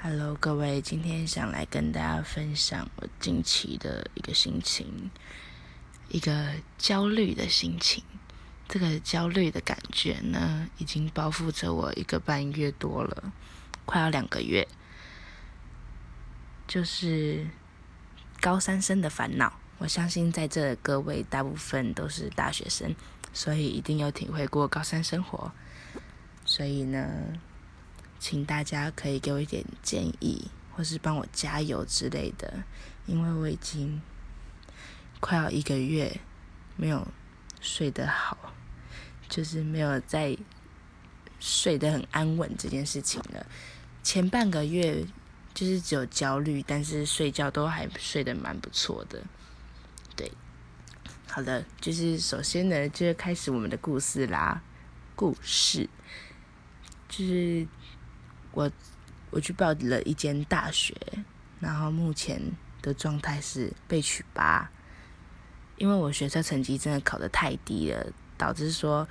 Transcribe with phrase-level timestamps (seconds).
[0.00, 5.10] Hello，各位，今天想来跟大家分享我近期的一个心情，
[6.08, 8.04] 一个焦虑的心情。
[8.68, 13.32] 这个焦虑的感觉呢，已经包覆着我一个半月多了，
[13.84, 14.68] 快要两个月。
[16.68, 17.48] 就是
[18.40, 19.52] 高三生的烦恼。
[19.78, 22.94] 我相信在这各位大部分都是大学生，
[23.32, 25.50] 所以一定有体会过高三生活。
[26.44, 27.08] 所以呢，
[28.18, 32.62] 请大家可以给我一点建议，或是帮我加油之类的，
[33.06, 34.00] 因为我已经
[35.20, 36.20] 快要一个月
[36.76, 37.06] 没有
[37.60, 38.52] 睡得好，
[39.28, 40.36] 就是没有在
[41.40, 43.46] 睡得很安稳这件事情了。
[44.02, 45.06] 前半个月
[45.54, 49.22] 就是只有焦虑，但是睡觉都还睡得蛮不错的。
[50.16, 50.32] 对，
[51.28, 54.62] 好的，就是首先呢，就是开始我们的故事啦。
[55.14, 55.88] 故事
[57.08, 57.66] 就是
[58.58, 58.68] 我
[59.30, 60.92] 我去报了一间大学，
[61.60, 62.42] 然后目前
[62.82, 64.68] 的状态是被取八，
[65.76, 69.06] 因为我学测成绩真的考得太低了，导致说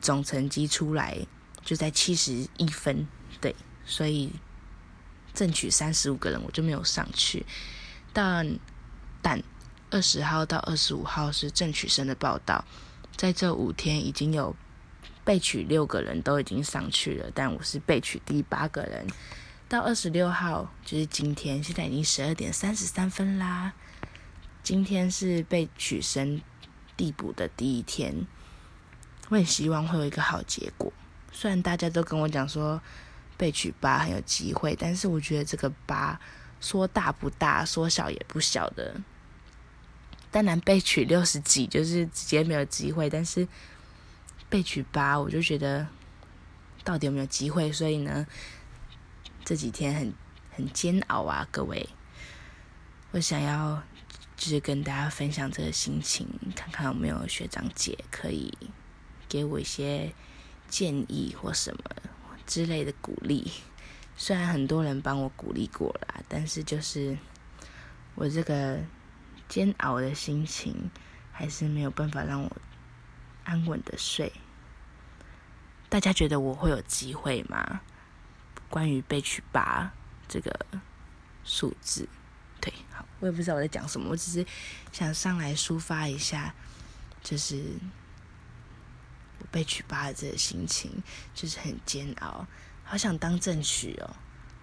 [0.00, 1.18] 总成绩出来
[1.64, 3.08] 就在七十一分，
[3.40, 4.30] 对，所以
[5.32, 7.44] 正取三十五个人我就没有上去，
[8.12, 8.58] 但
[9.20, 9.42] 但。
[9.90, 12.64] 二十号到二十五号是正取生的报道，
[13.14, 14.56] 在这五天已经有
[15.24, 19.06] 被取六个人都已经上去了，但我是被取第八个人。
[19.68, 23.72] 到二十六号就是今天，现在已经十二点三十三分啦。
[24.62, 26.40] 今天是被取生
[26.96, 28.26] 递补的第一天，
[29.30, 30.92] 我很希望会有一个好结果。
[31.32, 32.80] 虽然大家都跟我讲说
[33.36, 36.20] 被取八很有机会，但是我觉得这个八
[36.60, 38.94] 说大不大，说小也不小的。
[40.30, 43.46] 当然被取六十几就是直接没有机会，但是
[44.48, 45.86] 被取八我就觉得
[46.82, 47.72] 到底有没有机会？
[47.72, 48.26] 所以呢，
[49.44, 50.14] 这几天很
[50.50, 51.88] 很煎熬啊，各位。
[53.10, 53.82] 我想要
[54.36, 58.52] 就是跟大家分享这个心情，看看有没有学长姐可以
[59.28, 60.12] 给我一些
[60.68, 61.82] 建议或什么
[62.46, 63.50] 之类的鼓励。
[64.16, 67.18] 虽然很多人帮我鼓励过了，但是就是
[68.14, 68.78] 我这个。
[69.46, 70.90] 煎熬的心情
[71.30, 72.50] 还是没有办法让我
[73.44, 74.32] 安稳的睡。
[75.88, 77.80] 大家觉得我会有机会吗？
[78.68, 79.92] 关于被取八
[80.26, 80.66] 这个
[81.44, 82.08] 数字，
[82.60, 84.44] 对，好，我也不知道我在讲什么，我只是
[84.90, 86.52] 想上来抒发一下，
[87.22, 87.62] 就是
[89.38, 90.90] 我被取八的这个心情，
[91.32, 92.44] 就是很煎熬，
[92.82, 94.16] 好想当正取哦。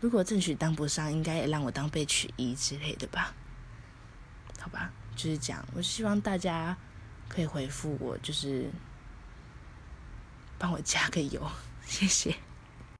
[0.00, 3.34] 如果正取当不上，应该也让我当被取一之类的吧。
[4.60, 5.62] 好吧，就是这样。
[5.74, 6.74] 我希望大家
[7.28, 8.70] 可以回复我，就是
[10.58, 11.48] 帮我加个油，
[11.86, 12.34] 谢谢。